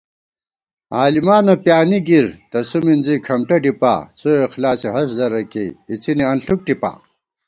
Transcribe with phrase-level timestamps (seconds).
[0.97, 6.91] عالِمانہ پیانِی گِر، تسُو مِنزی کھمٹہ ڈِپا * څواخلاصےہست درہ کېئی اِڅِنےانݪُک ٹِپا